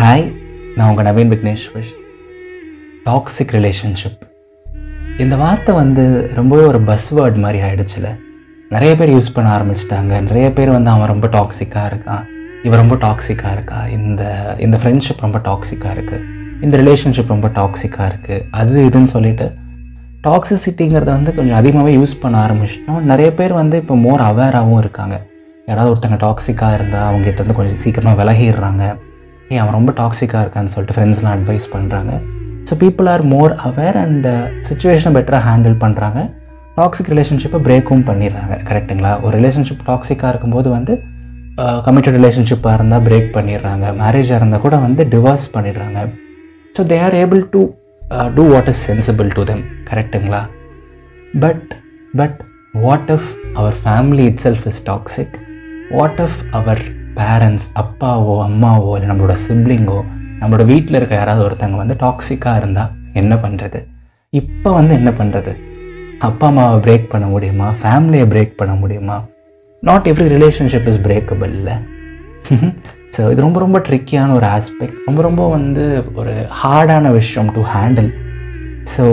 [0.00, 0.26] Hi
[0.76, 1.88] நான் உங்கள் Naveen Vigneshwar.
[3.06, 4.20] Toxic relationship
[5.18, 8.18] இந்த வார்த்தை வந்து ரொம்பவே ஒரு பஸ் வேர்ட் மாதிரி ஆகிடுச்சுல
[8.68, 10.20] நிறைய பேர் யூஸ் பண்ண ஆரம்பிச்சிட்டாங்க.
[10.20, 12.22] நிறைய பேர் வந்து அவன் ரொம்ப டாக்ஸிக்காக இருக்கான்.
[12.62, 13.86] இவன் ரொம்ப டாக்ஸிக்காக இருக்கா?
[13.86, 14.22] இந்த
[14.58, 16.22] இந்த ஃப்ரெண்ட்ஷிப் ரொம்ப டாக்ஸிக்காக இருக்குது
[16.60, 19.54] இந்த ரிலேஷன்ஷிப் ரொம்ப டாக்ஸிக்காக இருக்குது அது இதுன்னு சொல்லிட்டு
[20.28, 23.00] டாக்ஸிசிட்டிங்கிறத வந்து கொஞ்சம் அதிகமாகவே யூஸ் பண்ண ஆரம்பிச்சிட்டோம்.
[23.00, 25.26] நிறைய பேர் வந்து இப்போ மோர் அவேராகவும் இருக்காங்க.
[25.66, 29.06] யாராவது ஒருத்தங்க டாக்ஸிக்காக இருந்தால் அவங்ககிட்ட வந்து கொஞ்சம் சீக்கிரமாக விலகிடுறாங்க.
[29.52, 32.12] ஏன் அவன் ரொம்ப டாக்ஸிக்காக இருக்கான்னு சொல்லிட்டு ஃப்ரெண்ட்ஸ்லாம் அட்வைஸ் பண்ணுறாங்க
[32.68, 34.26] so people are more aware and
[34.68, 36.20] சுச்சுவேஷனை பெட்டராக ஹேண்டில் பண்ணுறாங்க
[36.78, 38.54] டாக்ஸிக் ரிலேஷன்ஷிப்பை பிரேக்கும் பண்ணிடுறாங்க.
[38.68, 40.94] கரெக்டுங்களா ஒரு ரிலேஷன்ஷிப் டாக்ஸிக்காக இருக்கும்போது வந்து
[41.86, 43.86] கமிட்டட் ரிலேஷன்ஷிப்பாக இருந்தால் பிரேக் பண்ணிடுறாங்க.
[44.02, 45.98] மேரேஜாக இருந்தால் கூட வந்து டிவோர்ஸ் பண்ணிடுறாங்க.
[46.76, 47.62] So they are able to
[48.36, 50.42] do what is sensible to them கரெக்டுங்களா
[51.44, 51.70] but
[52.20, 52.38] but
[52.84, 53.28] what if
[53.60, 55.36] our family itself is toxic
[55.96, 56.82] what if our
[57.20, 60.00] parents அப்பாவோ அம்மாவோ இல்லை நம்மளோட சிப்ளிங்கோ
[60.40, 63.80] நம்மளோட வீட்டில் இருக்க யாராவது ஒருத்தங்க வந்து டாக்ஸிக்காக இருந்தால் என்ன பண்ணுறது
[64.32, 65.52] இப்போ வந்து என்ன பண்ணுறது
[66.20, 67.66] அப்பா அம்மாவை பிரேக் பண்ண முடியுமா?
[67.80, 69.16] ஃபேமிலியை பிரேக் பண்ண முடியுமா?
[69.82, 71.76] Not every relationship is breakable இல்லை.
[73.16, 78.10] ஸோ இது ரொம்ப ரொம்ப ட்ரிக்கியான ஒரு ஆஸ்பெக்ட் ரொம்ப ரொம்ப வந்து ஒரு ஹார்டான விஷயம் டு ஹேண்டில்
[78.96, 79.04] ஸோ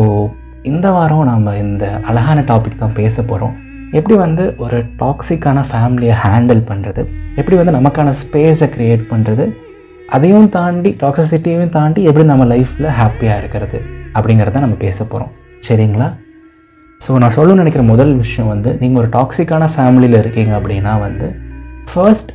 [0.64, 3.56] இந்த வாரம் நம்ம இந்த அழகான டாபிக் தான் பேச போகிறோம்
[3.92, 7.03] எப்படி வந்து ஒரு டாக்ஸிக்கான ஃபேமிலியை ஹேண்டில் பண்ணுறது
[7.38, 9.45] எப்படி வந்து நமக்கான ஸ்பேஸை க்ரியேட் பண்ணுறது
[10.09, 13.77] அதையும் தாண்டி டாக்ஸிசிட்டியையும் தாண்டி எப்படி நம்ம லைஃப்பில் ஹாப்பியாக இருக்கிறது
[14.16, 15.31] அப்படிங்கிறத நம்ம பேச போகிறோம்
[15.67, 16.08] சரிங்களா?
[17.02, 21.27] ஸோ நான் சொல்லணும்னு நினைக்கிற முதல் விஷயம் வந்து நீங்கள் ஒரு டாக்ஸிக்கான ஃபேமிலியில் இருக்கீங்க அப்படின்னா வந்து
[21.94, 22.31] first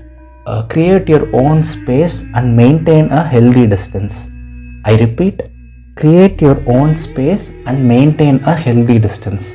[0.69, 4.17] create your own space and maintain a healthy distance
[4.83, 5.41] I repeat
[6.01, 9.49] create your own space and maintain a healthy distance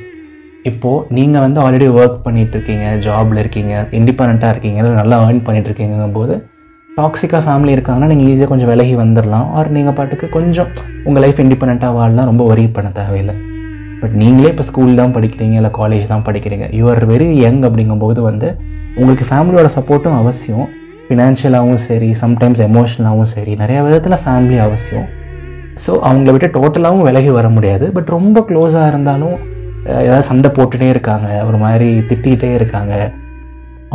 [0.70, 6.16] இப்போது நீங்கள் வந்து ஆல்ரெடி ஒர்க் பண்ணிகிட்டு இருக்கீங்க ஜாபில் இருக்கீங்க இண்டிபெண்ட்டாக இருக்கீங்க இல்லை நல்லா ஏர்ன் பண்ணிகிட்ருக்கீங்கும்
[6.18, 6.36] போது
[6.90, 10.70] டாக்ஸிக்காக ஃபேமிலி இருக்காங்கன்னா நீங்கள் ஈஸியாக கொஞ்சம் விலகி வந்துடலாம் ஆர் நீங்கள் பாட்டுக்கு கொஞ்சம்
[11.08, 13.34] உங்கள் லைஃப் இண்டிபெண்ட்டாக வாழலாம் ரொம்ப ஒரி பண்ண தேவையில்லை.
[14.02, 16.66] பட் நீங்களே இப்போ ஸ்கூல் தான் படிக்கிறீங்க இல்லை காலேஜ் தான் படிக்கிறீங்க.
[16.78, 18.48] யூஆர் வெரி யங் அப்படிங்கும்போது வந்து
[19.00, 20.66] உங்களுக்கு ஃபேமிலியோட சப்போர்ட்டும் அவசியம்.
[21.08, 25.06] ஃபினான்ஷியலாகவும் சரி சம்டைம்ஸ் எமோஷனலாகவும் சரி நிறைய விதத்தில் ஃபேமிலி அவசியம்.
[25.84, 27.86] ஸோ அவங்கள விட்டு டோட்டலாகவும் விலகி வர முடியாது.
[27.98, 29.36] பட் ரொம்ப க்ளோஸாக இருந்தாலும்
[30.02, 32.94] ஏதாவது சண்டை போட்டுகிட்டே இருக்காங்க ஒரு மாதிரி திட்டிகிட்டே இருக்காங்க.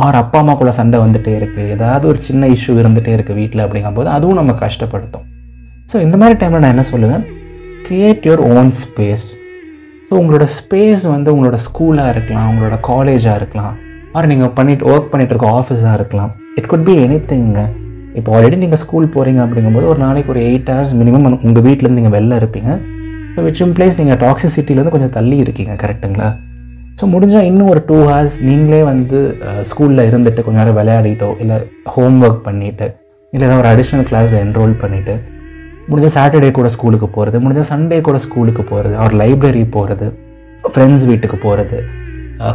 [0.04, 4.40] ஆர் அப்பா அம்மாக்குள்ள சண்டை வந்துகிட்டே இருக்குது ஏதாவது ஒரு சின்ன இஷ்யூ இருந்துகிட்டே இருக்குது வீட்டில் அப்படிங்கும்போது அதுவும்
[4.40, 5.26] நம்ம கஷ்டப்படுத்தும்.
[5.92, 7.24] ஸோ இந்த மாதிரி டைமில் நான் என்ன சொல்லுவேன்?
[7.86, 9.26] Create your own space
[10.06, 13.74] so உங்களோட ஸ்பேஸ் வந்து உங்களோட ஸ்கூலாக இருக்கலாம் உங்களோட காலேஜாக இருக்கலாம்
[14.16, 16.32] ஆர் நீங்கள் பண்ணிட்டு ஒர்க் பண்ணிகிட்டு இருக்க ஆஃபீஸாக இருக்கலாம்.
[16.58, 17.60] இட் குட் பி எனி திங்க
[18.18, 22.16] இப்போ ஆல்ரெடி நீங்கள் ஸ்கூல் போகிறீங்க அப்படிங்கும்போது ஒரு நாளைக்கு ஒரு எயிட் ஹவர்ஸ் மினிமம் உங்கள் வீட்டிலேருந்து நீங்கள்
[22.16, 22.72] வெளில இருப்பீங்க.
[23.34, 26.28] ஸோ விச் இம்ப்ளேஸ் நீங்கள் டாக்ஸிசிட்டிலேருந்து கொஞ்சம் தள்ளி இருக்கீங்க கரெக்டுங்களா
[26.98, 29.18] ஸோ முடிஞ்சால் இன்னும் ஒரு டூ ஹவர்ஸ் நீங்களே வந்து
[29.62, 31.56] ஸ்கூலில் இருந்துட்டு கொஞ்ச நேரம் விளையாடிட்டோ இல்லை
[31.92, 32.86] ஹோம் ஒர்க் பண்ணிவிட்டு
[33.32, 35.14] இல்லை ஏதாவது ஒரு அடிஷ்னல் கிளாஸில் என்ரோல் பண்ணிவிட்டு
[35.88, 40.06] முடிஞ்ச சாட்டர்டே கூட ஸ்கூலுக்கு போகிறது முடிஞ்சால் சண்டே கூட ஸ்கூலுக்கு போகிறது அவர் லைப்ரரி போகிறது
[40.70, 41.78] ஃப்ரெண்ட்ஸ் வீட்டுக்கு போகிறது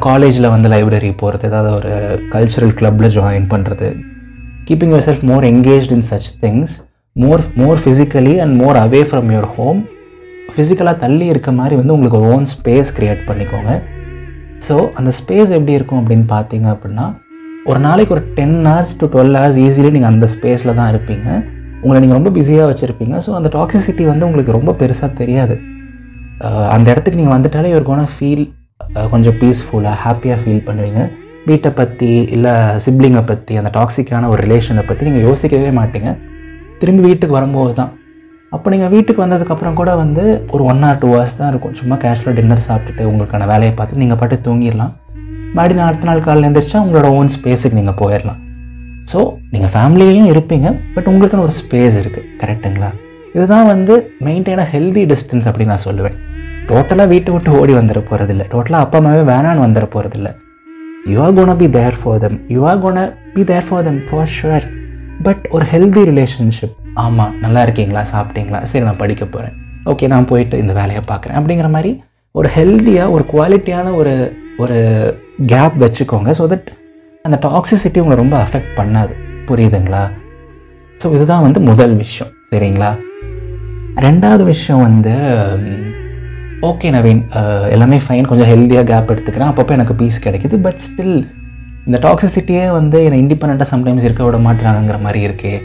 [0.06, 1.92] காலேஜில் வந்து லைப்ரரி போகிறது ஏதாவது ஒரு
[2.32, 3.90] கல்ச்சுரல் கிளப்பில் ஜாயின் பண்ணுறது
[4.68, 6.74] keeping yourself more engage in such things
[7.16, 9.80] more more physically and more away from your home
[10.58, 13.72] ஃபிசிக்கலாக தள்ளி இருக்க மாதிரி வந்து உங்களுக்கு ஒரு ஓன் ஸ்பேஸ் க்ரியேட் பண்ணிக்கோங்க.
[14.68, 17.06] ஸோ அந்த ஸ்பேஸ் எப்படி இருக்கும் அப்படின்னு பார்த்தீங்க அப்படின்னா
[17.70, 21.28] ஒரு நாளைக்கு ஒரு ten hours to twelve hours easily நீங்கள் அந்த ஸ்பேஸில் தான் இருப்பீங்க.
[21.82, 23.16] உங்களை நீங்கள் ரொம்ப பிஸியாக வச்சுருப்பீங்க.
[23.26, 25.56] ஸோ அந்த டாக்ஸிசிட்டி வந்து உங்களுக்கு ரொம்ப பெருசாக தெரியாது.
[26.76, 28.44] அந்த இடத்துக்கு நீங்கள் வந்துட்டாலே ஒரு கோண ஃபீல்
[29.14, 31.02] கொஞ்சம் பீஸ்ஃபுல்லாக ஹாப்பியாக ஃபீல் பண்ணுவீங்க.
[31.50, 32.54] வீட்டை பற்றி இல்லை
[32.86, 36.10] சிப்ளிங்கை பற்றி அந்த டாக்ஸிக்கான ஒரு ரிலேஷனை பற்றி நீங்கள் யோசிக்கவே மாட்டீங்க.
[36.82, 37.92] திரும்பி வீட்டுக்கு வரும்போது தான்
[38.56, 40.24] அப்போ நீங்கள் வீட்டுக்கு வந்ததுக்கப்புறம் கூட வந்து
[40.56, 41.74] ஒரு ஒன் ஆர் டூ ஹவர்ஸ் தான் இருக்கும்.
[41.80, 44.94] சும்மா கேஷுவலாக டின்னர் சாப்பிட்டுட்டு உங்களுக்கான வேலையை பார்த்து நீங்கள் பாட்டு தூங்கிடலாம்.
[45.58, 48.40] மறுபடியும் அடுத்த நாள் காலையில் எழுந்திரிச்சா உங்களோட ஓன் ஸ்பேஸுக்கு நீங்கள் போயிடலாம்.
[49.12, 49.20] ஸோ
[49.54, 52.90] நீங்கள் ஃபேமிலியிலையும் இருப்பீங்க பட் உங்களுக்குன்னு ஒரு ஸ்பேஸ் இருக்குது கரெக்டுங்களா
[53.36, 53.94] இதுதான் வந்து
[54.26, 56.18] மெயின்டைனாக ஹெல்தி டிஸ்டன்ஸ் அப்படின்னு நான் சொல்லுவேன்.
[56.70, 60.30] டோட்டலாக வீட்டை விட்டு ஓடி வந்துட போகிறதில்ல டோட்டலாக அப்பா அம்மாவே வேணான்னு வந்துட போகிறதில்ல
[61.12, 64.32] you are gonna be there for them you are gonna be there for them for
[64.38, 64.68] sure
[65.28, 68.02] but ஒரு ஹெல்தி ரிலேஷன்ஷிப் ஆமாம் நல்லா இருக்கீங்களா?
[68.14, 68.60] சாப்பிட்டீங்களா?
[68.72, 69.56] சரி நான் படிக்க போகிறேன்
[69.92, 71.38] ஓகே நான் போயிட்டு இந்த வேலையை பார்க்குறேன்.
[71.40, 71.92] அப்படிங்கிற மாதிரி
[72.40, 74.14] ஒரு ஹெல்த்தியாக ஒரு குவாலிட்டியான ஒரு
[74.64, 74.78] ஒரு
[75.52, 76.30] கேப் வச்சுக்கோங்க.
[76.40, 76.70] ஸோ தட்
[77.28, 79.14] அந்த டாக்ஸிசிட்டி உங்களை ரொம்ப அஃபெக்ட் பண்ணாது.
[79.50, 80.04] புரியுதுங்களா?
[81.02, 82.32] ஸோ இதுதான் வந்து முதல் விஷயம்.
[82.52, 82.92] சரிங்களா?
[84.08, 85.14] ரெண்டாவது விஷயம் வந்து
[86.70, 87.24] ஓகே நவீன்
[87.74, 89.50] எல்லாமே ஃபைன் கொஞ்சம் ஹெல்த்தியாக கேப் எடுத்துக்கிறேன்.
[89.52, 90.56] அப்பப்போ எனக்கு பீஸ் கிடைக்குது.
[90.68, 91.18] பட் ஸ்டில்
[91.88, 95.56] இந்த டாக்ஸிசிட்டியே வந்து என்னை இண்டிபெண்ட்டாக சம்டைம்ஸ் இருக்க விட மாட்டுறாங்கிற மாதிரி இருக்கே.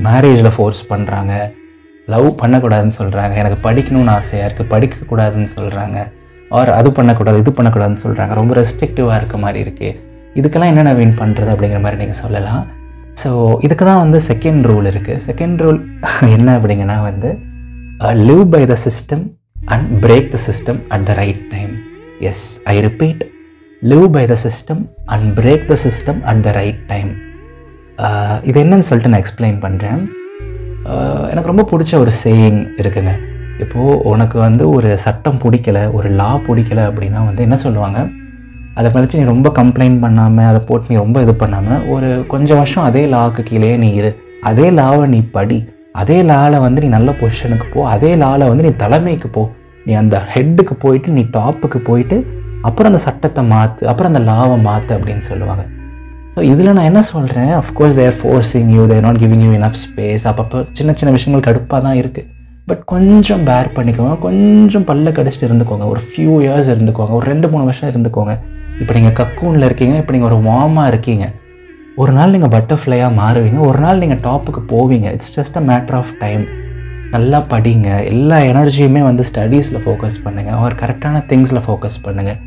[0.00, 1.32] மேரேஜில் ஃபோர்ஸ் பண்ணுறாங்க
[2.08, 5.98] லவ் பண்ணக்கூடாதுன்னு சொல்கிறாங்க எனக்கு படிக்கணும்னு ஆசையாக இருக்குது படிக்கக்கூடாதுன்னு சொல்கிறாங்க
[6.50, 9.98] ஆர் அது பண்ணக்கூடாது இது பண்ணக்கூடாதுன்னு சொல்கிறாங்க ரொம்ப ரெஸ்ட்ரிக்டிவாக இருக்க மாதிரி இருக்குது
[10.36, 12.64] இதுக்கெல்லாம் என்னென்ன வின் பண்ணுறது அப்படிங்கிற மாதிரி நீங்கள் சொல்லலாம்.
[13.16, 13.30] ஸோ
[13.60, 15.80] இதுக்கு தான் வந்து செகண்ட் ரூல் இருக்குது செகண்ட் ரூல்
[16.28, 17.30] என்ன அப்படிங்கன்னா வந்து
[18.28, 19.24] live by the system
[19.56, 21.72] and break the system at the right time
[22.20, 23.22] as I repeat
[23.82, 27.12] live by the system and break the system at the right time
[28.48, 30.00] இது என்னன்னு சொல்லிட்டு நான் explain பண்ணுறேன்
[31.32, 33.12] எனக்கு ரொம்ப பிடிச்ச ஒரு சேயிங் இருக்குங்க.
[33.62, 38.00] இப்போது உனக்கு வந்து ஒரு சட்டம் பிடிக்கல ஒரு லா பிடிக்கல அப்படின்னா வந்து என்ன சொல்லுவாங்க?
[38.78, 42.86] அதை படித்து நீ ரொம்ப கம்ப்ளைண்ட் பண்ணாமல் அதை போட்டு நீ ரொம்ப இது பண்ணாமல் ஒரு கொஞ்சம் வருஷம்
[42.88, 44.10] அதே லாவுக்கு கீழே நீ இரு.
[44.50, 45.58] அதே லாவை நீ படி.
[46.00, 47.80] அதே லாவில் வந்து நீ நல்ல பொசிஷனுக்கு போ.
[47.94, 49.42] அதே லாவில் வந்து நீ தலைமைக்கு போ.
[49.86, 52.18] நீ அந்த ஹெட்டுக்கு போயிட்டு நீ டாப்புக்கு போயிட்டு
[52.68, 55.64] அப்புறம் அந்த சட்டத்தை மாற்று அப்புறம் அந்த லாவை மாற்று அப்படின்னு சொல்லுவாங்க.
[56.34, 60.24] ஸோ இதில் நான் என்ன சொல்கிறேன் of course they're forcing you they're not giving you enough space
[60.30, 62.28] அப்பப்போ சின்ன சின்ன விஷயங்கள் கடுப்பாக தான் இருக்குது
[62.68, 64.18] பட் கொஞ்சம் பேர் பண்ணிக்கோங்க.
[64.18, 65.86] கொஞ்சம் பல்ல கடிச்சிட்டு இருந்துக்கோங்க.
[65.92, 67.10] ஒரு ஃபியூ இயர்ஸ் இருந்துக்கோங்க.
[67.10, 68.34] ஒரு ரெண்டு மூணு வருஷம் இருந்துக்கோங்க.
[68.80, 69.96] இப்போ நீங்கள் கக்கூனில் இருக்கீங்க.
[69.96, 71.26] இப்போ நீங்கள் ஒரு வார்மாக இருக்கீங்க.
[71.96, 73.58] ஒரு நாள் நீங்கள் பட்டர்ஃப்ளையாக மாறுவீங்க.
[73.68, 75.08] ஒரு நாள் நீங்கள் டாப்புக்கு போவீங்க.
[75.12, 76.44] It's just a matter of time
[77.10, 77.88] நல்லா படிங்க.
[78.12, 82.40] எல்லா எனர்ஜியுமே வந்து ஸ்டடீஸில் ஃபோக்கஸ் பண்ணுங்கள் ஒரு கரெக்டான திங்ஸில் ஃபோக்கஸ் பண்ணுங்கள்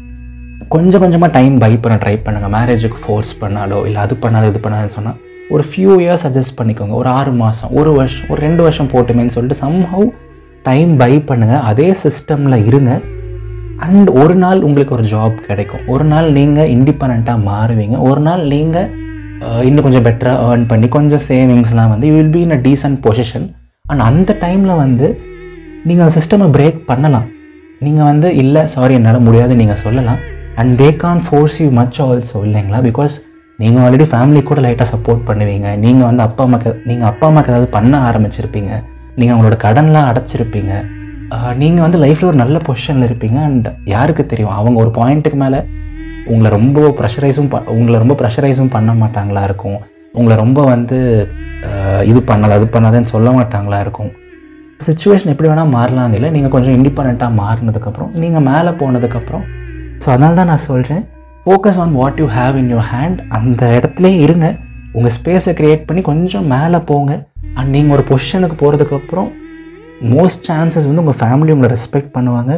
[0.74, 4.96] கொஞ்சம் கொஞ்சமாக டைம் பை பண்ண ட்ரை பண்ணுங்கள் மேரேஜுக்கு ஃபோர்ஸ் பண்ணாலோ இல்லை அது பண்ணாது இது பண்ணாதுன்னு
[4.98, 5.18] சொன்னால்
[5.56, 6.94] ஒரு ஃபியூ இயர்ஸ் அட்ஜஸ்ட் பண்ணிக்கோங்க.
[7.02, 10.08] ஒரு ஆறு மாதம் ஒரு வருஷம் ஒரு ரெண்டு வருஷம் போட்டுமேன்னு சொல்லிட்டு சம்ஹவ்
[10.70, 12.94] டைம் பை பண்ணுங்கள் அதே சிஸ்டமில் இருங்க.
[13.88, 15.84] அண்ட் ஒரு நாள் உங்களுக்கு ஒரு ஜாப் கிடைக்கும்.
[15.94, 17.98] ஒரு நாள் நீங்கள் இண்டிபெண்ட்டாக மாறுவீங்க.
[18.10, 18.90] ஒரு நாள் நீங்கள்
[19.68, 23.48] இன்னும் கொஞ்சம் பெட்டராக ஏர்ன் பண்ணி கொஞ்சம் சேவிங்ஸ்லாம் வந்து you will be in a decent position
[23.92, 25.08] and அந்த டைமில் வந்து
[25.88, 27.28] நீங்கள் அந்த சிஸ்டமை பிரேக் பண்ணலாம்.
[27.86, 30.22] நீங்கள் வந்து இல்லை சாரி என்னால் முடியாது நீங்கள் சொல்லலாம்.
[30.62, 32.80] And they can't force you much also இல்லைங்களா?
[32.90, 33.16] பிகாஸ்
[33.62, 35.68] நீங்கள் ஆல்ரெடி ஃபேமிலி கூட லைட்டாக சப்போர்ட் பண்ணுவீங்க.
[35.86, 38.72] நீங்கள் வந்து அப்பா அம்மாக்கு நீங்கள் அப்பா அம்மாக்கு ஏதாவது பண்ண ஆரம்பிச்சிருப்பீங்க.
[39.20, 40.74] நீங்கள் அவங்களோட கடன்லாம் அடைச்சிருப்பீங்க.
[41.62, 43.38] நீங்கள் வந்து லைஃப்பில் ஒரு நல்ல பொசிஷனில் இருப்பீங்க.
[43.50, 44.54] அண்ட் யாருக்கு தெரியும்?
[44.60, 45.60] அவங்க ஒரு பாயிண்ட்டுக்கு மேலே
[46.34, 49.80] உங்களை ரொம்ப ப்ரெஷரைஸும் ப உங்களை ரொம்ப ப்ரெஷரைஸும் பண்ண மாட்டாங்களா இருக்கும்.
[50.20, 50.98] உங்களை ரொம்ப வந்து
[52.12, 54.12] இது பண்ணாத அது பண்ணாதேன்னு சொல்ல மாட்டாங்களா இருக்கும்.
[54.88, 56.16] சுச்சுவேஷன் எப்படி வேணால் மாறலாங்க.
[56.20, 59.46] இல்லை நீங்கள் கொஞ்சம் இண்டிபெண்ட்டாக மாறினதுக்கப்புறம் நீங்கள் மேலே போனதுக்கப்புறம்
[60.04, 61.04] ஸோ அதனால தான் நான் சொல்கிறேன்
[61.46, 64.48] focus on what you have in your hand அந்த இடத்துல இருங்க.
[64.98, 67.12] உங்கள் ஸ்பேஸை க்ரியேட் பண்ணி கொஞ்சம் மேலே போங்க.
[67.58, 69.30] அண்ட் நீங்கள் ஒரு பொசிஷனுக்கு போகிறதுக்கப்புறம்
[70.14, 72.54] மோஸ்ட் சான்சஸ் வந்து உங்கள் ஃபேமிலி உங்களை ரெஸ்பெக்ட் பண்ணுவாங்க.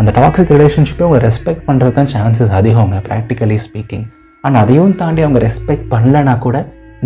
[0.00, 4.04] அந்த டாக்ஸிக் ரிலேஷன்ஷிப்பை உங்களை ரெஸ்பெக்ட் பண்ணுறது தான் சான்சஸ் அதிகங்க ப்ராக்டிக்கலி ஸ்பீக்கிங்
[4.44, 6.56] அண்ட் அதையும் தாண்டி அவங்க ரெஸ்பெக்ட் பண்ணலனா கூட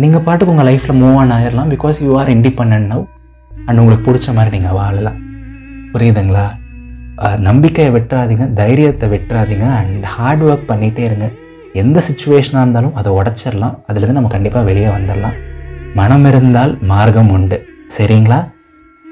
[0.03, 3.05] நீங்கள் பாட்டுக்கு உங்கள் லைஃப்பில் மூவ் ஆன் ஆயிடலாம் because you are independent now
[3.67, 5.17] and உங்களுக்கு பிடிச்ச மாதிரி நீங்கள் வாழலாம்.
[5.93, 6.45] புரியுதுங்களா?
[7.37, 11.29] நம்பிக்கையை விட்டுறாதீங்க தைரியத்தை விட்டுறாதீங்க அண்ட் ஹார்ட் ஒர்க் பண்ணிகிட்டே இருங்க.
[11.73, 13.77] எந்த சுச்சுவேஷனாக இருந்தாலும் அதை உடச்சிடலாம்.
[13.87, 15.33] அதுலேருந்து நம்ம கண்டிப்பாக வெளியே வந்துடலாம்.
[15.95, 17.67] மனம் இருந்தால் மார்க்கம் உண்டு.
[17.97, 18.51] சரிங்களா?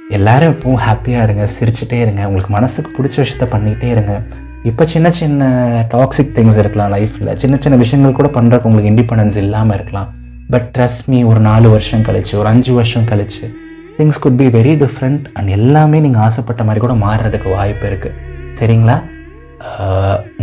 [0.09, 2.27] எல்லோரும் எப்பவும் ஹாப்பியாக இருங்க சிரிச்சுட்டே இருங்க.
[2.27, 4.21] உங்களுக்கு மனசுக்கு பிடிச்ச விஷயத்த பண்ணிகிட்டே இருங்க.
[4.63, 5.45] இப்போ சின்ன சின்ன
[5.91, 10.13] டாக்ஸிக் திங்ஸ் இருக்கலாம் லைஃப்பில் சின்ன சின்ன விஷயங்கள் கூட பண்ணுறக்கு உங்களுக்கு இண்டிபெண்டன்ஸ் இல்லாமல் இருக்கலாம்.
[10.49, 13.55] பட் ட்ரஸ்ட் மீ ஒரு நாலு வருஷம் கழிச்சு ஒரு அஞ்சு வருஷம் கழிச்சு
[14.01, 18.15] things could be very different and எல்லாமே நீங்கள் ஆசைப்பட்ட மாதிரி கூட மாறுறதுக்கு வாய்ப்பு இருக்குது
[18.59, 18.95] சரிங்களா?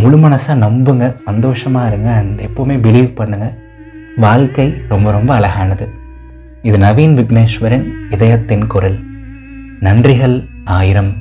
[0.00, 3.54] முழு மனசாக நம்புங்க சந்தோஷமாக இருங்க அண்ட் எப்போவுமே பிலீவ் பண்ணுங்கள்
[4.24, 5.86] வாழ்க்கை ரொம்ப ரொம்ப அழகானது.
[6.68, 7.84] இது நவீன் விக்னேஸ்வரன்
[8.14, 8.98] இதயத்தின் குரல்.
[9.86, 10.36] நன்றிகள்
[10.78, 11.12] ஆயிரம்.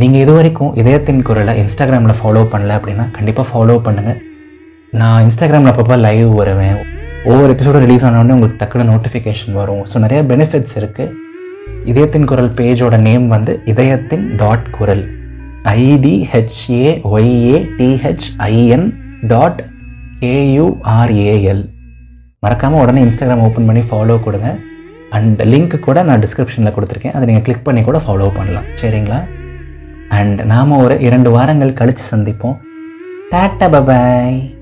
[0.00, 4.18] நீங்கள் இது வரைக்கும் இதயத்தின் குரலை இன்ஸ்டாகிராமில் ஃபாலோ பண்ணல அப்படின்னா கண்டிப்பாக ஃபாலோ பண்ணுங்கள்
[5.00, 6.78] நான் இன்ஸ்டாகிராமில் அப்பப்போ லைவ் வருவேன்.
[7.30, 9.82] ஒவ்வொரு எபிசோடும் ரிலீஸ் ஆனோடனே உங்களுக்கு டக்குனு நோட்டிஃபிகேஷன் வரும்.
[9.92, 11.14] ஸோ நிறைய பெனிஃபிட்ஸ் இருக்குது
[11.90, 15.02] இதயத்தின் குரல் பேஜோட நேம் வந்து இதயத்தின் டாட் குரல்.
[15.62, 18.86] I D H A Y A T H I N
[19.32, 19.60] dot
[20.20, 21.62] K U R A L
[22.40, 24.56] மறக்காமல் உடனே இன்ஸ்டாகிராம் ஓப்பன் பண்ணி ஃபாலோ கொடுங்க.
[25.10, 27.16] அண்ட் லிங்க் கூட நான் டிஸ்கிரிப்ஷனில் கொடுத்துருக்கேன்.
[27.18, 28.68] அதை நீங்கள் கிளிக் பண்ணி கூட ஃபாலோ பண்ணலாம்.
[28.82, 29.20] சரிங்களா?
[30.08, 32.56] அண்ட் நாம் ஒரு இரண்டு வாரங்கள் கழித்து சந்திப்போம்.
[33.30, 34.57] Tata bye bye